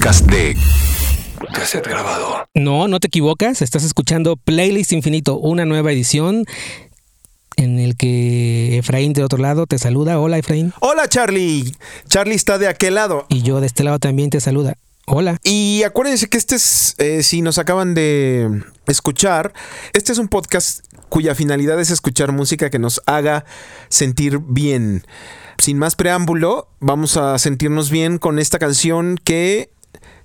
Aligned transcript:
podcast 0.00 0.24
de 0.30 0.56
Cassette 1.52 1.86
Grabado. 1.86 2.46
No, 2.54 2.88
no 2.88 3.00
te 3.00 3.08
equivocas. 3.08 3.60
Estás 3.60 3.84
escuchando 3.84 4.36
Playlist 4.36 4.92
Infinito, 4.92 5.36
una 5.36 5.66
nueva 5.66 5.92
edición 5.92 6.46
en 7.56 7.78
el 7.78 7.98
que 7.98 8.78
Efraín 8.78 9.12
de 9.12 9.22
otro 9.22 9.38
lado 9.38 9.66
te 9.66 9.76
saluda. 9.78 10.18
Hola, 10.18 10.38
Efraín. 10.38 10.72
Hola, 10.80 11.06
Charlie. 11.06 11.74
Charlie 12.08 12.34
está 12.34 12.56
de 12.56 12.68
aquel 12.68 12.94
lado. 12.94 13.26
Y 13.28 13.42
yo 13.42 13.60
de 13.60 13.66
este 13.66 13.84
lado 13.84 13.98
también 13.98 14.30
te 14.30 14.40
saluda. 14.40 14.72
Hola. 15.06 15.36
Y 15.42 15.82
acuérdense 15.82 16.30
que 16.30 16.38
este 16.38 16.54
es, 16.54 16.94
eh, 16.96 17.22
si 17.22 17.42
nos 17.42 17.58
acaban 17.58 17.92
de 17.92 18.62
escuchar, 18.86 19.52
este 19.92 20.12
es 20.12 20.18
un 20.18 20.28
podcast 20.28 20.82
cuya 21.10 21.34
finalidad 21.34 21.78
es 21.78 21.90
escuchar 21.90 22.32
música 22.32 22.70
que 22.70 22.78
nos 22.78 23.02
haga 23.04 23.44
sentir 23.90 24.38
bien. 24.38 25.04
Sin 25.58 25.76
más 25.76 25.94
preámbulo, 25.94 26.68
vamos 26.80 27.18
a 27.18 27.38
sentirnos 27.38 27.90
bien 27.90 28.16
con 28.16 28.38
esta 28.38 28.58
canción 28.58 29.18
que 29.22 29.68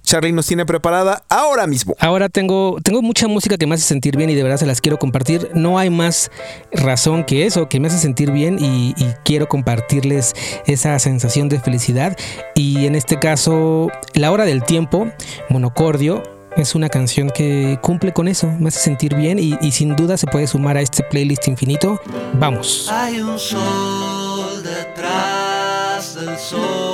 Charlie 0.06 0.32
nos 0.32 0.48
tiene 0.48 0.66
preparada 0.66 1.24
ahora 1.30 1.68
mismo. 1.68 1.96
Ahora 2.00 2.30
tengo, 2.30 2.78
tengo 2.84 3.02
mucha 3.02 3.28
música 3.28 3.58
que 3.58 3.68
me 3.68 3.76
hace 3.76 3.84
sentir 3.84 4.16
bien 4.16 4.30
y 4.30 4.36
de 4.36 4.44
verdad 4.44 4.58
se 4.58 4.66
las 4.66 4.82
quiero 4.82 4.98
compartir. 4.98 5.50
No 5.54 5.78
hay 5.78 5.90
más 5.90 6.32
razón 6.72 7.26
que 7.26 7.46
eso, 7.46 7.68
que 7.68 7.80
me 7.80 7.88
hace 7.88 7.98
sentir 7.98 8.32
bien 8.32 8.58
y, 8.60 8.94
y 8.98 9.14
quiero 9.24 9.48
compartirles 9.48 10.34
esa 10.66 10.98
sensación 11.00 11.50
de 11.50 11.60
felicidad. 11.60 12.16
Y 12.54 12.86
en 12.86 12.96
este 12.96 13.20
caso, 13.20 13.90
La 14.14 14.32
Hora 14.32 14.46
del 14.46 14.64
Tiempo, 14.64 15.12
Monocordio, 15.50 16.24
es 16.56 16.74
una 16.74 16.88
canción 16.88 17.30
que 17.30 17.80
cumple 17.82 18.14
con 18.14 18.30
eso, 18.30 18.48
me 18.60 18.70
hace 18.70 18.80
sentir 18.80 19.16
bien 19.16 19.40
y, 19.40 19.58
y 19.60 19.72
sin 19.72 19.96
duda 19.96 20.16
se 20.18 20.26
puede 20.28 20.48
sumar 20.48 20.78
a 20.78 20.82
este 20.82 21.04
playlist 21.04 21.48
infinito. 21.48 22.00
Vamos. 22.36 22.90
Hay 22.90 23.20
un 23.20 23.38
sol 23.38 24.64
detrás 24.64 26.16
del 26.16 26.38
sol. 26.38 26.85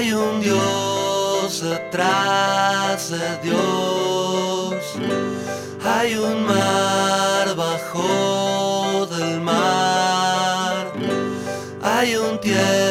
Hay 0.00 0.14
un 0.14 0.40
Dios 0.40 1.60
detrás 1.60 3.10
de 3.10 3.36
Dios. 3.42 4.74
Hay 5.84 6.14
un 6.14 6.46
mar 6.46 7.54
bajo 7.54 9.06
del 9.14 9.42
mar. 9.42 10.90
Hay 11.82 12.16
un 12.16 12.40
tiempo 12.40 12.89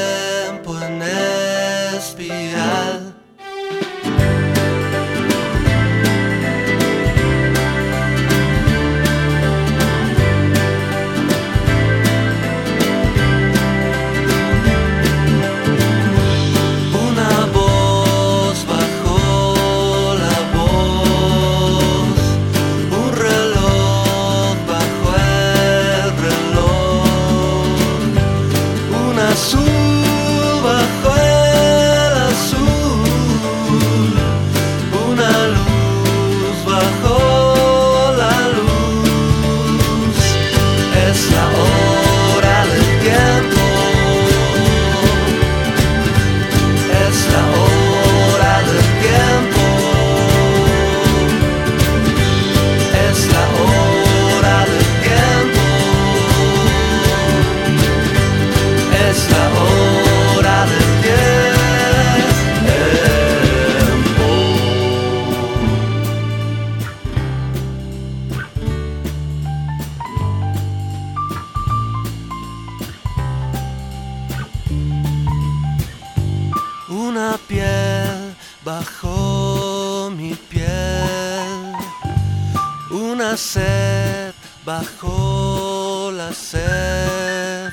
bajo 84.70 86.12
la 86.12 86.32
sed, 86.32 87.72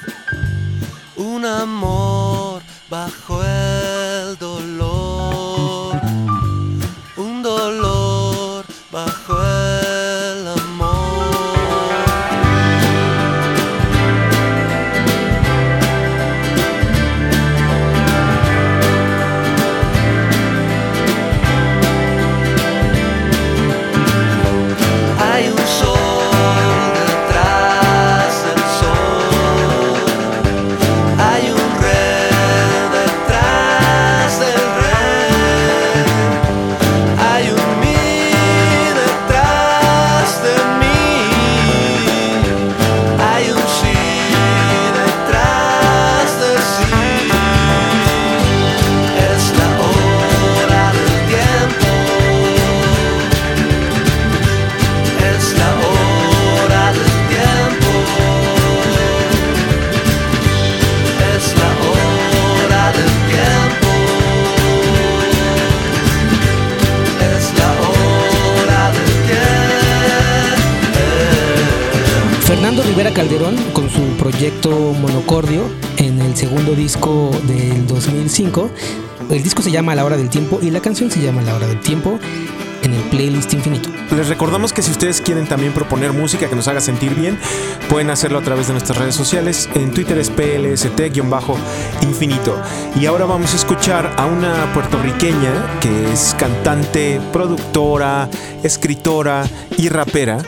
un 1.17 1.45
amor 1.45 2.16
proyecto 74.31 74.71
Monocordio 74.71 75.63
en 75.99 76.21
el 76.21 76.35
segundo 76.35 76.75
disco 76.75 77.31
del 77.47 77.87
2005. 77.87 78.69
El 79.31 79.41
disco 79.41 79.63
se 79.63 79.71
llama 79.71 79.95
La 79.95 80.05
Hora 80.05 80.17
del 80.17 80.31
Tiempo 80.31 80.59
y 80.61 80.73
la 80.73 80.81
canción 80.81 81.13
se 81.13 81.21
llama 81.21 81.43
La 81.43 81.55
Hora 81.55 81.69
del 81.69 81.79
Tiempo 81.79 82.19
en 82.83 82.93
el 82.93 83.01
playlist 83.03 83.55
infinito. 83.55 83.89
Les 84.17 84.27
recordamos 84.27 84.73
que 84.73 84.83
si 84.83 84.91
ustedes 84.91 85.21
quieren 85.21 85.47
también 85.47 85.73
proponer 85.73 86.13
música 86.13 86.49
que 86.49 86.57
nos 86.57 86.67
haga 86.67 86.81
sentir 86.81 87.15
bien, 87.15 87.39
pueden 87.89 88.11
hacerlo 88.11 88.41
a 88.41 88.43
través 88.43 88.67
de 88.67 88.73
nuestras 88.73 88.99
redes 88.99 89.15
sociales. 89.15 89.69
En 89.75 89.93
Twitter 89.93 90.19
es 90.19 90.29
PLST-infinito. 90.31 92.61
Y 93.01 93.07
ahora 93.07 93.27
vamos 93.27 93.53
a 93.53 93.57
escuchar 93.57 94.13
a 94.17 94.27
una 94.27 94.72
puertorriqueña 94.75 95.79
que 95.81 96.13
es 96.13 96.34
cantante, 96.37 97.21
productora, 97.33 98.29
escritora 98.65 99.49
y 99.79 99.89
rapera. 99.89 100.39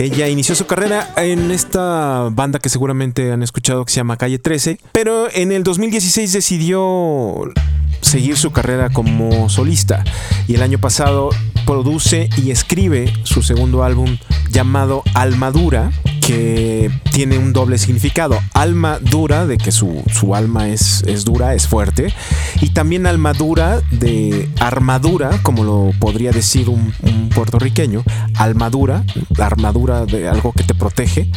Ella 0.00 0.28
inició 0.28 0.54
su 0.54 0.64
carrera 0.64 1.12
en 1.18 1.50
esta 1.50 2.30
banda 2.32 2.58
que 2.58 2.70
seguramente 2.70 3.32
han 3.32 3.42
escuchado 3.42 3.84
que 3.84 3.92
se 3.92 3.98
llama 3.98 4.16
Calle 4.16 4.38
13, 4.38 4.80
pero 4.92 5.28
en 5.30 5.52
el 5.52 5.62
2016 5.62 6.32
decidió 6.32 7.52
seguir 8.00 8.38
su 8.38 8.50
carrera 8.50 8.88
como 8.88 9.50
solista. 9.50 10.02
Y 10.48 10.54
el 10.54 10.62
año 10.62 10.78
pasado 10.78 11.28
produce 11.66 12.30
y 12.38 12.50
escribe 12.50 13.12
su 13.24 13.42
segundo 13.42 13.84
álbum 13.84 14.16
llamado 14.50 15.02
Almadura 15.12 15.92
que 16.30 16.92
tiene 17.10 17.38
un 17.38 17.52
doble 17.52 17.76
significado. 17.76 18.38
Alma 18.54 19.00
dura, 19.00 19.46
de 19.46 19.58
que 19.58 19.72
su, 19.72 20.04
su 20.12 20.36
alma 20.36 20.68
es, 20.68 21.02
es 21.08 21.24
dura, 21.24 21.54
es 21.54 21.66
fuerte. 21.66 22.14
Y 22.60 22.68
también 22.68 23.08
almadura 23.08 23.80
de 23.90 24.48
armadura, 24.60 25.40
como 25.42 25.64
lo 25.64 25.90
podría 25.98 26.30
decir 26.30 26.68
un, 26.68 26.92
puertorriqueño. 27.34 28.04
Almadura, 28.36 29.02
armadura 29.38 30.06
de 30.06 30.28
algo 30.28 30.52
que 30.52 30.62
te 30.62 30.72
protege. 30.72 31.28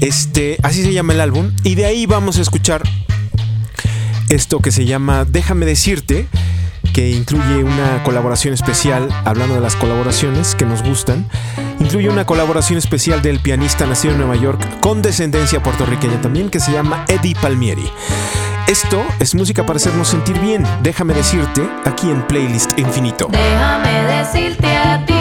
Este, 0.00 0.56
así 0.62 0.82
se 0.82 0.94
llama 0.94 1.12
el 1.12 1.20
álbum. 1.20 1.50
Y 1.62 1.74
de 1.74 1.84
ahí 1.84 2.06
vamos 2.06 2.38
a 2.38 2.40
escuchar 2.40 2.82
esto 4.30 4.60
que 4.60 4.72
se 4.72 4.86
llama 4.86 5.26
Déjame 5.26 5.66
decirte, 5.66 6.28
que 6.98 7.10
incluye 7.10 7.62
una 7.62 8.02
colaboración 8.02 8.54
especial, 8.54 9.08
hablando 9.24 9.54
de 9.54 9.60
las 9.60 9.76
colaboraciones 9.76 10.56
que 10.56 10.64
nos 10.64 10.82
gustan, 10.82 11.28
incluye 11.78 12.08
una 12.08 12.26
colaboración 12.26 12.76
especial 12.76 13.22
del 13.22 13.38
pianista 13.38 13.86
nacido 13.86 14.14
en 14.14 14.18
Nueva 14.18 14.34
York 14.34 14.60
con 14.80 15.00
descendencia 15.00 15.62
puertorriqueña 15.62 16.20
también, 16.20 16.50
que 16.50 16.58
se 16.58 16.72
llama 16.72 17.04
Eddie 17.06 17.36
Palmieri. 17.40 17.88
Esto 18.66 19.06
es 19.20 19.36
música 19.36 19.64
para 19.64 19.76
hacernos 19.76 20.08
sentir 20.08 20.40
bien. 20.40 20.66
Déjame 20.82 21.14
decirte 21.14 21.62
aquí 21.84 22.10
en 22.10 22.26
Playlist 22.26 22.76
Infinito. 22.76 23.28
Déjame 23.30 24.02
decirte 24.16 24.66
a 24.66 25.06
ti. 25.06 25.17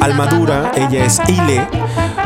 Almadura, 0.00 0.72
ella 0.74 1.04
es 1.04 1.20
Ile, 1.28 1.66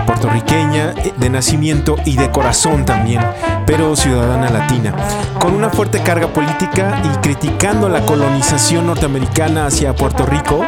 puertorriqueña 0.06 0.92
eh, 0.96 1.12
de 1.16 1.30
nacimiento 1.30 1.96
y 2.04 2.16
de 2.16 2.30
corazón 2.30 2.84
también, 2.84 3.20
pero 3.66 3.96
ciudadana 3.96 4.50
latina, 4.50 4.94
con 5.40 5.54
una 5.54 5.70
fuerte 5.70 6.00
carga 6.00 6.28
política 6.28 7.02
y 7.04 7.16
criticando 7.18 7.88
la 7.88 8.00
colonización 8.06 8.86
norteamericana 8.86 9.66
hacia 9.66 9.94
Puerto 9.94 10.24
Rico 10.26 10.64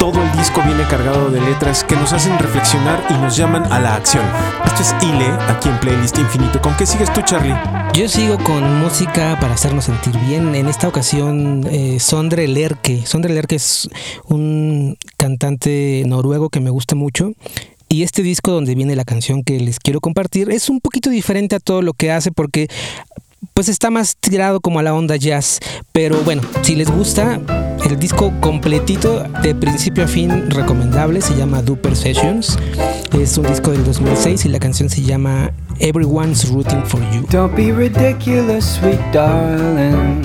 todo 0.00 0.22
el 0.22 0.32
disco 0.32 0.62
viene 0.64 0.82
cargado 0.88 1.30
de 1.30 1.42
letras 1.42 1.84
que 1.84 1.94
nos 1.94 2.14
hacen 2.14 2.38
reflexionar 2.38 3.04
y 3.10 3.12
nos 3.12 3.36
llaman 3.36 3.70
a 3.70 3.78
la 3.78 3.96
acción. 3.96 4.24
Esto 4.64 4.80
es 4.80 4.94
Ile, 5.02 5.26
aquí 5.46 5.68
en 5.68 5.78
Playlist 5.78 6.18
Infinito. 6.18 6.58
¿Con 6.62 6.74
qué 6.78 6.86
sigues 6.86 7.12
tú, 7.12 7.20
Charlie? 7.20 7.54
Yo 7.92 8.08
sigo 8.08 8.38
con 8.38 8.80
música 8.80 9.36
para 9.38 9.52
hacernos 9.52 9.84
sentir 9.84 10.18
bien. 10.20 10.54
En 10.54 10.68
esta 10.68 10.88
ocasión, 10.88 11.66
eh, 11.70 12.00
Sondre 12.00 12.48
Lerche. 12.48 13.04
Sondre 13.04 13.34
Lerche 13.34 13.56
es 13.56 13.90
un 14.24 14.96
cantante 15.18 16.02
noruego 16.06 16.48
que 16.48 16.60
me 16.60 16.70
gusta 16.70 16.94
mucho. 16.94 17.32
Y 17.90 18.02
este 18.02 18.22
disco 18.22 18.52
donde 18.52 18.74
viene 18.74 18.96
la 18.96 19.04
canción 19.04 19.42
que 19.42 19.60
les 19.60 19.80
quiero 19.80 20.00
compartir 20.00 20.50
es 20.50 20.70
un 20.70 20.80
poquito 20.80 21.10
diferente 21.10 21.56
a 21.56 21.60
todo 21.60 21.82
lo 21.82 21.92
que 21.92 22.10
hace 22.10 22.32
porque 22.32 22.68
pues 23.60 23.68
está 23.68 23.90
más 23.90 24.16
tirado 24.16 24.58
como 24.60 24.78
a 24.78 24.82
la 24.82 24.94
onda 24.94 25.16
jazz. 25.16 25.58
Pero 25.92 26.16
bueno, 26.24 26.40
si 26.62 26.76
les 26.76 26.90
gusta, 26.90 27.38
el 27.84 27.98
disco 27.98 28.32
completito 28.40 29.22
de 29.42 29.54
principio 29.54 30.04
a 30.04 30.06
fin 30.06 30.50
recomendable 30.50 31.20
se 31.20 31.36
llama 31.36 31.60
Duper 31.60 31.94
Sessions. 31.94 32.56
Es 33.12 33.36
un 33.36 33.46
disco 33.46 33.70
del 33.72 33.84
2006 33.84 34.46
y 34.46 34.48
la 34.48 34.58
canción 34.58 34.88
se 34.88 35.02
llama 35.02 35.52
Everyone's 35.78 36.48
Rooting 36.48 36.82
for 36.86 37.00
You. 37.12 37.26
Don't 37.30 37.54
be 37.54 37.70
ridiculous, 37.70 38.64
sweet 38.64 38.98
darling. 39.12 40.24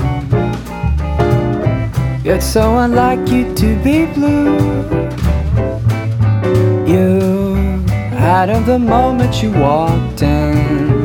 It's 2.24 2.46
so 2.46 2.80
unlike 2.80 3.30
you 3.30 3.54
to 3.56 3.76
be 3.84 4.06
blue. 4.16 4.56
You 6.88 7.84
had 8.18 8.50
of 8.50 8.66
the 8.66 8.80
moment 8.80 9.44
you 9.44 9.52
walked 9.52 10.22
in. 10.22 11.05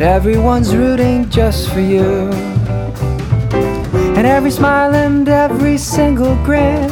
That 0.00 0.16
everyone's 0.16 0.74
rooting 0.74 1.28
just 1.28 1.68
for 1.68 1.80
you. 1.80 2.30
And 4.16 4.26
every 4.26 4.50
smile 4.50 4.94
and 4.94 5.28
every 5.28 5.76
single 5.76 6.36
grin 6.36 6.88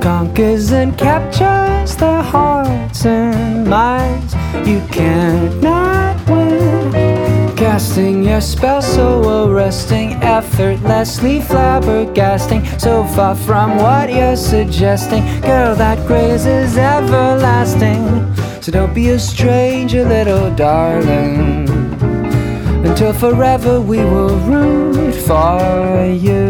conquers 0.00 0.70
and 0.70 0.96
captures 0.96 1.96
their 1.96 2.22
hearts 2.22 3.04
and 3.04 3.66
minds. 3.68 4.34
You 4.64 4.80
cannot 4.92 6.24
win. 6.30 7.56
Casting 7.56 8.22
your 8.22 8.40
spell 8.40 8.80
so 8.80 9.50
arresting, 9.50 10.12
effortlessly 10.22 11.40
flabbergasting, 11.40 12.80
so 12.80 13.02
far 13.16 13.34
from 13.34 13.76
what 13.76 14.08
you're 14.08 14.36
suggesting. 14.36 15.24
Girl, 15.40 15.74
that 15.74 15.98
craze 16.06 16.46
is 16.46 16.78
everlasting. 16.78 18.06
So 18.62 18.70
don't 18.70 18.94
be 18.94 19.08
a 19.08 19.18
stranger, 19.18 20.04
little 20.04 20.54
darling. 20.54 21.55
Until 22.88 23.12
forever 23.12 23.80
we 23.80 23.98
will 23.98 24.36
root 24.50 25.12
for 25.12 26.06
you. 26.06 26.45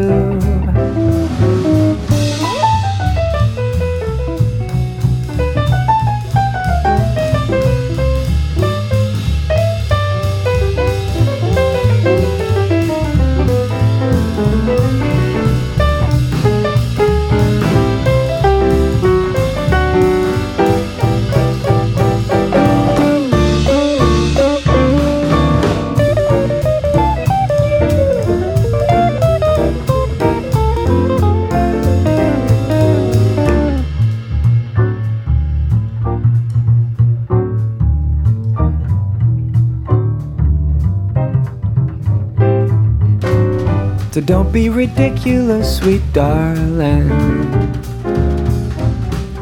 So 44.17 44.23
don't 44.23 44.51
be 44.51 44.71
ridiculous, 44.71 45.77
sweet 45.77 46.01
darling. 46.15 47.11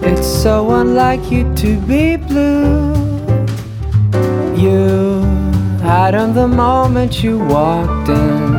It's 0.02 0.26
so 0.26 0.68
unlike 0.72 1.30
you 1.30 1.44
to 1.54 1.78
be 1.82 2.16
blue. 2.16 2.92
You 4.56 5.20
had 5.80 6.16
on 6.16 6.34
the 6.34 6.48
moment 6.48 7.22
you 7.22 7.38
walked 7.38 8.08
in. 8.08 8.56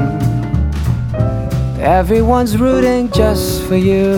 Everyone's 1.81 2.57
rooting 2.57 3.12
just 3.12 3.63
for 3.63 3.75
you. 3.75 4.13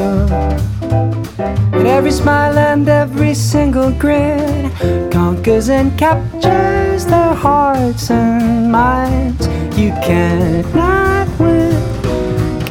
And 1.74 1.88
every 1.88 2.12
smile 2.12 2.60
and 2.60 2.88
every 2.88 3.34
single 3.34 3.92
grin 3.92 4.70
conquers 5.10 5.70
and 5.70 5.98
captures 5.98 7.08
their 7.08 7.34
hearts 7.34 8.12
and 8.12 8.72
minds. 8.72 9.48
You 9.76 9.94
win. 10.76 11.27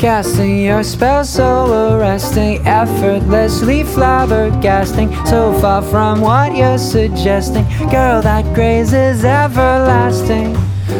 Casting 0.06 0.62
your 0.62 0.84
spell 0.84 1.24
so 1.24 1.66
arresting, 1.90 2.64
effortlessly 2.64 3.82
flabbergasting, 3.82 5.10
so 5.26 5.52
far 5.54 5.82
from 5.82 6.20
what 6.20 6.54
you're 6.54 6.78
suggesting. 6.78 7.64
Girl, 7.90 8.22
that 8.22 8.44
grace 8.54 8.92
is 8.92 9.24
everlasting. 9.24 10.56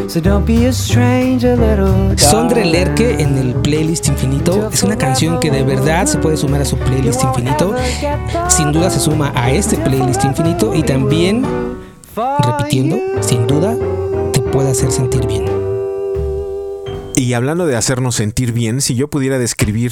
So 0.08 0.18
don't 0.18 0.44
be 0.44 0.66
a 0.66 0.72
stranger, 0.72 1.54
little 1.54 2.16
Sondre. 2.16 2.64
Lerche 2.64 3.22
en 3.22 3.38
el 3.38 3.54
playlist 3.54 4.08
infinito 4.08 4.70
es 4.72 4.82
una 4.82 4.98
canción 4.98 5.38
que 5.38 5.52
de 5.52 5.62
verdad 5.62 6.06
se 6.06 6.18
puede 6.18 6.36
sumar 6.36 6.62
a 6.62 6.64
su 6.64 6.76
playlist 6.76 7.22
infinito. 7.22 7.76
Sin 8.48 8.72
duda 8.72 8.90
se 8.90 8.98
suma 8.98 9.30
a 9.36 9.52
este 9.52 9.76
playlist 9.76 10.24
infinito 10.24 10.74
y 10.74 10.82
también, 10.82 11.46
repitiendo, 12.40 12.98
sin 13.20 13.46
duda 13.46 13.76
te 14.32 14.40
puede 14.40 14.72
hacer 14.72 14.90
sentir 14.90 15.28
bien. 15.28 15.55
Y 17.16 17.32
hablando 17.32 17.64
de 17.66 17.76
hacernos 17.76 18.14
sentir 18.14 18.52
bien, 18.52 18.82
si 18.82 18.94
yo 18.94 19.08
pudiera 19.08 19.38
describir 19.38 19.90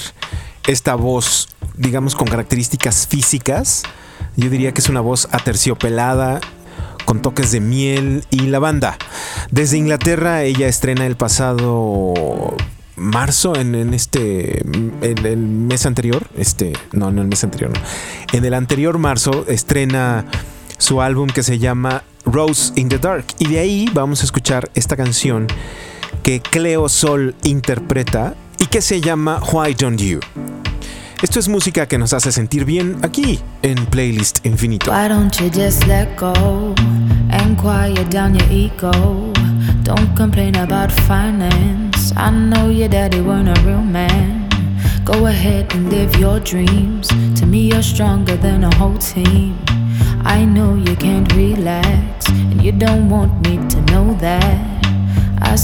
esta 0.67 0.95
voz, 0.95 1.49
digamos, 1.75 2.15
con 2.15 2.29
características 2.29 3.07
físicas, 3.07 3.83
yo 4.37 4.51
diría 4.51 4.73
que 4.73 4.83
es 4.83 4.91
una 4.91 5.01
voz 5.01 5.27
aterciopelada, 5.33 6.41
con 7.07 7.23
toques 7.23 7.51
de 7.51 7.61
miel 7.61 8.27
y 8.31 8.41
lavanda. 8.41 8.99
Desde 9.51 9.79
Inglaterra 9.79 10.43
ella 10.43 10.69
estrena 10.69 11.07
el 11.07 11.17
pasado 11.17 12.13
marzo 12.97 13.57
en, 13.57 13.95
este 13.95 14.61
en 14.61 15.27
el 15.27 15.37
mes 15.39 15.85
anterior 15.85 16.29
este 16.37 16.75
no 16.93 17.11
no 17.11 17.23
el 17.23 17.29
mes 17.29 17.43
anterior 17.43 17.73
no 17.73 17.81
en 18.33 18.45
el 18.45 18.55
anterior 18.55 18.99
marzo 18.99 19.45
estrena 19.49 20.27
su 20.79 21.03
álbum 21.03 21.29
que 21.29 21.43
se 21.43 21.59
llama 21.59 22.05
Rose 22.25 22.73
in 22.77 22.89
the 22.89 22.99
Dark 22.99 23.27
y 23.41 23.49
de 23.49 23.59
ahí 23.59 23.91
vamos 23.93 24.21
a 24.21 24.25
escuchar 24.25 24.71
esta 24.75 24.97
canción 24.97 25.49
que 26.25 26.41
Cleo 26.41 26.89
Sol 26.89 27.35
interpreta 27.43 28.35
y 28.59 28.65
que 28.65 28.81
se 28.81 29.03
llama 29.03 29.43
Why 29.53 29.75
Don't 29.75 30.01
You. 30.01 30.21
Esto 31.23 31.39
es 31.39 31.49
música 31.49 31.87
que 31.87 31.99
nos 31.99 32.15
hace 32.15 32.33
sentir 32.33 32.65
bien 32.65 32.97
aquí 33.03 33.39
en 33.61 33.85
Playlist 33.87 34.45
Infinito. 34.47 34.91
Why 34.91 35.07
don't 35.07 35.39
you 35.39 35.51
just 35.51 35.87
let 35.87 36.09
go 36.17 36.75
and 37.31 37.59
quiet 37.61 38.11
down 38.11 38.35
your 38.35 38.51
ego? 38.51 38.91
Don't 39.83 40.17
complain 40.17 40.57
about 40.57 40.91
finance. 41.03 42.15
I 42.17 42.31
know 42.31 42.71
your 42.71 42.89
daddy 42.89 43.21
weren't 43.21 43.51
a 43.51 43.61
real 43.61 43.83
man. 43.83 44.49
Go 45.05 45.27
ahead 45.27 45.75
and 45.75 45.91
live 45.91 46.19
your 46.19 46.41
dreams. 46.41 47.09
To 47.39 47.45
me, 47.45 47.69
you're 47.69 47.83
stronger 47.83 48.39
than 48.39 48.65
a 48.65 48.75
whole 48.77 48.97
team. 48.97 49.59
I 50.25 50.47
know 50.47 50.75
you 50.75 50.97
can't 50.97 51.31
relax, 51.35 52.31
and 52.31 52.63
you 52.63 52.73
don't 52.73 53.11
want 53.11 53.47
me 53.47 53.59
to 53.69 53.81
know 53.93 54.15
that. 54.21 54.74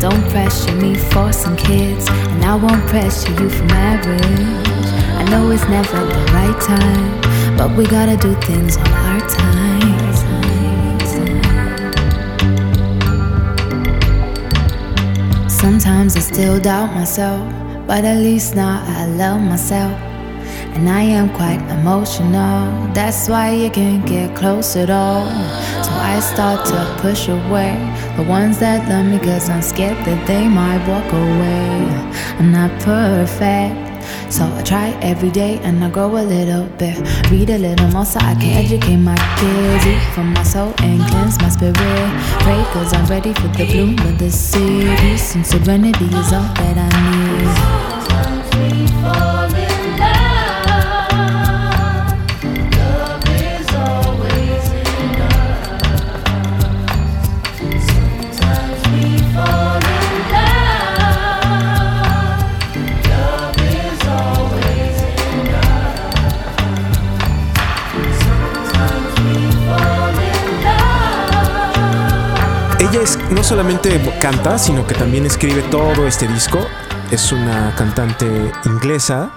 Don't 0.00 0.26
pressure 0.30 0.74
me 0.76 0.94
for 0.94 1.30
some 1.30 1.56
kids, 1.58 2.08
and 2.08 2.42
I 2.42 2.54
won't 2.56 2.86
pressure 2.88 3.30
you 3.32 3.50
for 3.50 3.64
marriage. 3.64 4.88
I 5.20 5.24
know 5.30 5.50
it's 5.50 5.68
never 5.68 5.98
the 6.06 6.24
right 6.32 6.58
time, 6.62 7.56
but 7.58 7.76
we 7.76 7.84
gotta 7.86 8.16
do 8.16 8.34
things 8.40 8.78
on 8.78 8.88
our 8.88 9.20
time. 9.20 9.60
Sometimes 15.50 16.16
I 16.16 16.20
still 16.20 16.58
doubt 16.58 16.94
myself, 16.94 17.46
but 17.86 18.02
at 18.06 18.16
least 18.16 18.56
now 18.56 18.82
I 18.82 19.04
love 19.04 19.42
myself. 19.42 19.92
And 20.74 20.88
I 20.88 21.02
am 21.02 21.28
quite 21.36 21.60
emotional, 21.78 22.88
that's 22.94 23.28
why 23.28 23.50
you 23.50 23.68
can't 23.68 24.06
get 24.06 24.34
close 24.34 24.74
at 24.76 24.88
all. 24.88 25.26
So 25.84 25.90
I 25.92 26.18
start 26.20 26.64
to 26.66 26.96
push 27.02 27.28
away 27.28 27.76
the 28.22 28.28
ones 28.28 28.58
that 28.58 28.86
love 28.88 29.06
me, 29.06 29.18
cause 29.18 29.48
I'm 29.48 29.62
scared 29.62 29.96
that 30.04 30.26
they 30.26 30.46
might 30.46 30.82
walk 30.86 31.10
away. 31.12 31.88
I'm 32.38 32.52
not 32.52 32.70
perfect. 32.80 33.74
So 34.30 34.44
I 34.44 34.62
try 34.62 34.88
every 35.00 35.30
day 35.30 35.58
and 35.62 35.82
I 35.82 35.90
grow 35.90 36.16
a 36.16 36.24
little 36.36 36.66
bit. 36.76 36.98
Read 37.30 37.50
a 37.50 37.58
little 37.58 37.88
more 37.88 38.04
so 38.04 38.20
I 38.20 38.34
can 38.34 38.64
educate 38.64 38.96
my 38.96 39.16
kids. 39.38 39.86
Eat 39.86 40.02
from 40.14 40.34
my 40.34 40.42
soul 40.42 40.74
and 40.78 41.00
cleanse 41.08 41.38
my 41.40 41.48
spirit. 41.48 41.76
Pray 42.44 42.62
cause 42.72 42.92
I'm 42.92 43.06
ready 43.06 43.32
for 43.32 43.48
the 43.48 43.64
bloom 43.72 43.98
of 44.00 44.18
the 44.18 44.30
city. 44.30 44.88
and 45.34 45.46
serenity 45.46 46.04
is 46.04 46.32
all 46.32 46.50
that 46.60 46.76
I 46.76 46.90
need. 47.10 47.80
Ella 49.10 49.58
es, 49.58 49.69
no 73.30 73.44
solamente 73.44 74.00
canta, 74.20 74.58
sino 74.58 74.86
que 74.86 74.94
también 74.94 75.24
escribe 75.24 75.62
todo 75.70 76.06
este 76.06 76.26
disco. 76.26 76.58
Es 77.10 77.32
una 77.32 77.74
cantante 77.76 78.26
inglesa 78.64 79.30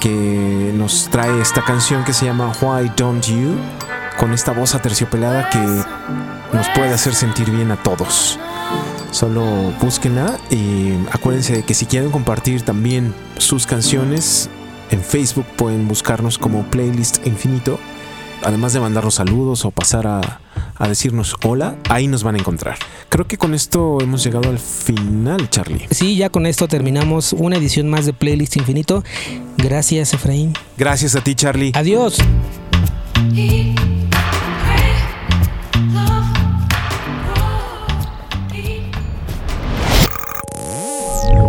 que 0.00 0.72
nos 0.74 1.08
trae 1.10 1.40
esta 1.40 1.62
canción 1.62 2.04
que 2.04 2.12
se 2.12 2.26
llama 2.26 2.52
Why 2.60 2.90
Don't 2.96 3.24
You, 3.24 3.56
con 4.18 4.32
esta 4.32 4.52
voz 4.52 4.74
aterciopelada 4.74 5.48
que 5.50 5.58
nos 6.56 6.68
puede 6.70 6.92
hacer 6.92 7.14
sentir 7.14 7.50
bien 7.50 7.70
a 7.70 7.76
todos. 7.76 8.38
Solo 9.10 9.44
búsquenla 9.80 10.38
y 10.50 10.94
acuérdense 11.10 11.52
de 11.52 11.62
que 11.64 11.74
si 11.74 11.86
quieren 11.86 12.10
compartir 12.10 12.62
también 12.62 13.14
sus 13.38 13.66
canciones 13.66 14.48
en 14.90 15.02
Facebook 15.02 15.46
pueden 15.56 15.88
buscarnos 15.88 16.38
como 16.38 16.64
Playlist 16.64 17.26
Infinito. 17.26 17.78
Además 18.44 18.72
de 18.72 18.80
mandarnos 18.80 19.14
saludos 19.14 19.64
o 19.64 19.70
pasar 19.70 20.06
a, 20.06 20.40
a 20.76 20.88
decirnos 20.88 21.36
hola, 21.44 21.76
ahí 21.88 22.08
nos 22.08 22.24
van 22.24 22.34
a 22.34 22.38
encontrar. 22.38 22.76
Creo 23.12 23.26
que 23.26 23.36
con 23.36 23.52
esto 23.52 23.98
hemos 24.00 24.24
llegado 24.24 24.48
al 24.48 24.58
final, 24.58 25.50
Charlie. 25.50 25.86
Sí, 25.90 26.16
ya 26.16 26.30
con 26.30 26.46
esto 26.46 26.66
terminamos 26.66 27.34
una 27.34 27.58
edición 27.58 27.90
más 27.90 28.06
de 28.06 28.14
Playlist 28.14 28.56
Infinito. 28.56 29.04
Gracias, 29.58 30.14
Efraín. 30.14 30.54
Gracias 30.78 31.14
a 31.14 31.20
ti, 31.22 31.34
Charlie. 31.34 31.72
Adiós. 31.74 32.16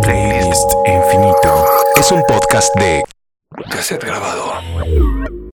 Playlist 0.02 0.70
Infinito. 0.86 1.64
Es 1.98 2.12
un 2.12 2.22
podcast 2.28 2.76
de 2.76 3.02
cassette 3.70 4.04
grabado. 4.04 5.33